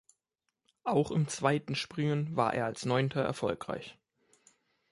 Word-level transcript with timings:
Auch 0.83 1.11
im 1.11 1.27
zweiten 1.27 1.75
Springen 1.75 2.35
war 2.35 2.55
er 2.55 2.65
als 2.65 2.85
Neunter 2.87 3.21
erfolgreich. 3.21 3.99